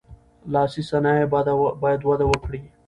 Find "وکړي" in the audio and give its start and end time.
2.27-2.59